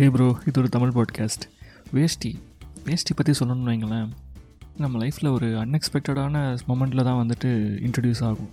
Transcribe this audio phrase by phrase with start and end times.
[0.00, 1.42] ஹே bro இது ஒரு Tamil podcast
[1.96, 2.38] வேஷ்டி.
[2.84, 4.06] வேஷ்டி பற்றி சொல்லணும்னு வைங்களேன்.
[4.82, 7.48] நம்ம லைஃப்பில் ஒரு அன்எக்ஸ்பெக்டடான மொமெண்ட்டில் தான் வந்துட்டு
[7.86, 8.48] இன்ட்ரடியூஸ் ஆகும்.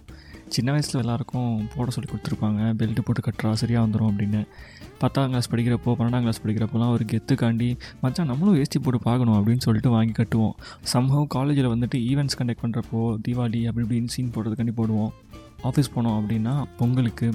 [0.49, 2.62] சின்ன வயசில் எல்லாருக்கும் போட சொல்லி கொடுத்துருப்பாங்க.
[2.79, 4.41] பெல்ட்டு போட்டு கட்டுறா சரியாக வந்துடும் அப்படின்னு.
[4.99, 7.70] பத்தாம் கிளாஸ் படிக்கிறப்போ பன்னெண்டாம் கிளாஸ் படிக்கிறப்போலாம் ஒரு கெத்துக்காண்டி
[8.02, 10.55] மச்சான் நம்மளும் வேஷ்டி போட்டு பார்க்கணும் அப்படின்னு சொல்லிட்டு வாங்கி கட்டுவோம்.
[10.95, 15.14] சம்பவம் காலேஜில் வந்துட்டு ஈவெண்ட்ஸ் கண்டக்ட் பண்ணுறப்போ தீபாவளி அப்படி இப்படின்னு சீன் போடுறதுக்காண்டி போடுவோம்.
[15.70, 17.29] ஆஃபீஸ் போனோம் அப்படின்னா பொங்கலுக்கு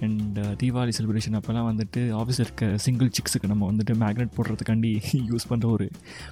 [0.00, 4.92] அண்ட் தீபாவளி செலிப்ரேஷன் அப்போல்லாம் வந்துட்டு ஆஃபீஸில் இருக்க சிங்கிள் சிக்ஸுக்கு நம்ம வந்துட்டு மேக்னெட் போடுறதுக்காண்டி
[5.30, 5.86] யூஸ் பண்ணுற ஒரு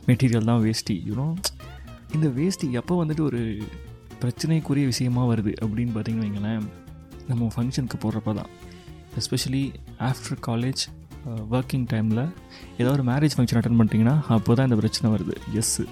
[0.09, 1.27] மெட்டீரியல் தான் வேஷ்டி யூனோ
[2.15, 3.41] இந்த வேஷ்டி எப்போ வந்துட்டு ஒரு
[4.21, 6.65] பிரச்சனைக்குரிய விஷயமா வருது அப்படின்னு பார்த்தீங்கன்னு வைங்களேன்
[7.29, 8.51] நம்ம ஃபங்க்ஷனுக்கு போடுறப்ப தான்.
[9.21, 9.65] எஸ்பெஷலி
[10.01, 10.83] ஆஃப்டர் காலேஜ்
[11.51, 12.23] ஒர்க்கிங் டைமில்
[12.77, 15.35] ஏதோ ஒரு மேரேஜ் ஃபங்க்ஷன் அட்டன் பண்ணிட்டீங்கன்னா அப்போ தான் இந்த பிரச்சனை வருது.
[15.55, 15.85] எஸ்ஸு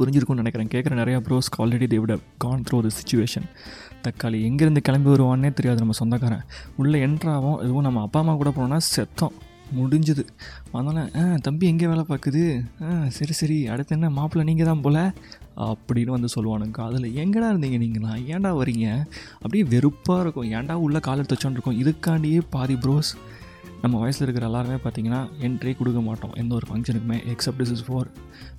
[0.00, 0.72] புரிஞ்சிருக்கும்னு நினைக்கிறேன்.
[0.74, 3.46] கேட்குற நிறையா ப்ரோஸ்க்கு ஆல்ரெடி தேவிட கான் த்ரோ த சுச்சுவேஷன்
[4.06, 6.44] தக்காளி எங்கேருந்து கிளம்பி வருவான்னே தெரியாது நம்ம சொந்தக்காரன்.
[6.76, 9.36] உள்ளே என்ட்ராகும் எதுவும் நம்ம அப்பா அம்மா கூட போனோம்னா செத்தம்.
[9.78, 10.22] முடிஞ்சது.
[10.78, 12.40] அதனால் ஆ தம்பி எங்கே வேலை பார்க்குது?
[12.84, 13.58] ஆ சரி சரி.
[13.72, 14.10] அடுத்து என்ன?
[14.10, 14.98] மாப்பிள்ளை நீங்கள் தான் போல்?
[15.66, 16.78] அப்படின்னு வந்து சொல்லுவானுங்க.
[16.88, 18.86] அதில் எங்கடா இருந்தீங்க நீங்களா ஏன்டா வரீங்க?
[19.34, 20.48] அப்படியே வெறுப்பாக இருக்கும்.
[20.56, 21.78] ஏன்டா உள்ளே கால் எடுத்து வச்சோன்னு இருக்கும்?
[21.82, 23.12] இதுக்காண்டியே பாதி ப்ரோஸ்
[23.82, 26.32] நம்ம வயசில் இருக்கிற எல்லாருமே பார்த்தீங்கன்னா என்ட்ரே கொடுக்க மாட்டோம்.
[26.32, 28.08] எந்த ஒரு ஃபங்க்ஷனுக்குமே except is is for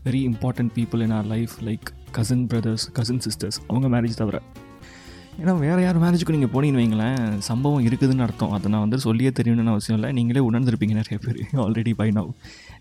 [0.06, 4.42] very important people in our life like cousin brothers cousin sisters அவங்க மேரேஜ் தவிர.
[5.40, 8.52] ஏன்னா வேறு யார் மேரேஜுக்கு நீங்கள் போனீங்கன்னு வைங்களேன் சம்பவம் இருக்குதுன்னு அர்த்தம்.
[8.56, 10.10] அதை நான் வந்து சொல்லியே தெரியணும்னு அவசியம் இல்லை.
[10.18, 12.30] நீங்களே உணர்ந்துருப்பீங்க நிறைய பேர் ஆல்ரெடி பை நவ்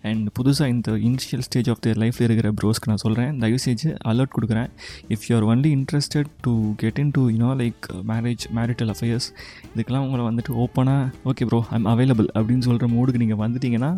[0.09, 4.33] அண்ட் புதுசாக இந்த இனிஷியல் ஸ்டேஜ் ஆஃப் தியர் லைஃப்பில் இருக்கிற ப்ரோஸ்க்கு நான் சொல்கிறேன் தயவு செஞ்சு அலர்ட்
[4.37, 4.69] கொடுக்குறேன்.
[5.15, 9.27] If you are only interested to get into you know like marriage marital affairs
[9.73, 13.91] இதுக்கெல்லாம் உங்களை வந்துட்டு ஓப்பனாக ஓகே ப்ரோ ஐம் அவைலபிள் அப்படின்னு சொல்கிற மூடுக்கு நீங்கள் வந்துட்டீங்கன்னா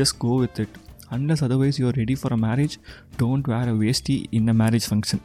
[0.00, 0.78] just go with it
[1.16, 2.76] unless otherwise you are ready for a marriage
[3.22, 5.24] don't wear a veshti in a marriage function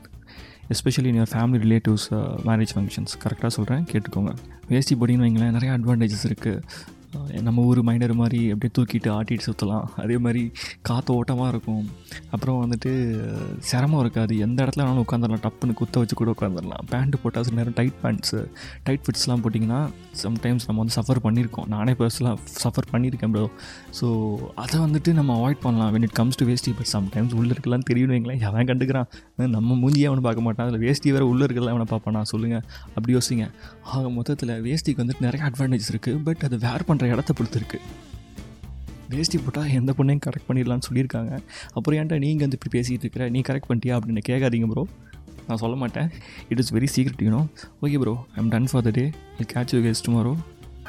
[0.74, 2.08] especially in your family relatives
[2.46, 4.32] marriage functions கரெக்டாக சொல்கிறேன் கேட்டுக்கோங்க.
[4.70, 6.62] வேஸ்டி பொடின்னு வைங்களேன் நிறைய அட்வான்டேஜஸ் இருக்குது
[7.48, 10.44] நம்ம ஊர் மைனர் மாதிரி அப்படியே தூக்கிட்டு ஆட்டிட்டு சுற்றலாம் அதே மாதிரி
[10.90, 11.84] காற்று ஓட்டமாக இருக்கும்.
[12.34, 12.92] அப்புறம் வந்துட்டு
[13.70, 14.34] சிரமம் இருக்காது.
[14.46, 18.40] எந்த இடத்துல வேணாலும் உட்காந்துடலாம் டப்புன்னு குத்த வச்சு கூட உட்காந்துடலாம் பேண்ட்டு போட்டால் சில நேரம் டைட் பேண்ட்ஸு
[18.88, 19.82] டைட் ஃபிட்ஸ்லாம் போட்டிங்கன்னா
[20.24, 21.68] சம்டைம்ஸ் நம்ம வந்து சஃபர் பண்ணியிருக்கோம்.
[21.76, 23.46] நானே பர்சனலாக சஃபர் பண்ணியிருக்கேன் ப்ரோ
[24.00, 24.08] ஸோ
[24.64, 25.92] அதை வந்துட்டு நம்ம அவாய்ட் பண்ணலாம்.
[25.96, 28.42] When it comes to veshti but sometimes உள்ளே இருக்கலாம் தெரியும் வைங்களேன்.
[28.50, 29.10] எவன் கண்டுக்கிறான்?
[29.58, 30.68] நம்ம மூஞ்சியே அவனை பார்க்க மாட்டான்.
[30.70, 32.22] அதில் வேஸ்டி வேறு உள்ளே இருக்கலாம் அவனை பார்ப்பானா?
[32.34, 32.64] சொல்லுங்கள்
[32.96, 33.48] அப்படி யோசிங்க.
[33.94, 37.80] ஆக மொத்தத்தில் வேஸ்டிக்கு வந்துட்டு நிறைய அட்வான்டேஜ் இருக்குது பட் அது வேர் பண்ணுற இடத்த பொறுத்திருக்கு
[39.10, 41.34] வேஸ்டி வேஷ்டி போட்டால் எந்த பொண்ணையும் கரெக்ட் பண்ணிடலான்னு சொல்லியிருக்காங்க.
[41.78, 43.26] அப்புறம் ஏன்டா நீங்கள் வந்து இப்படி பேசிகிட்டு இருக்கிற?
[43.36, 44.84] நீ கரெக்ட் பண்ணிட்டியா அப்படின்னு கேட்காதீங்க ப்ரோ
[45.48, 46.08] நான் சொல்ல மாட்டேன்.
[46.52, 47.42] It is very secret you know
[47.84, 49.06] okay bro I'm done for the day
[49.42, 50.34] I catch you guys tomorrow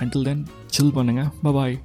[0.03, 0.43] until then
[0.77, 1.77] chill பண்ணுங்கள் பாய்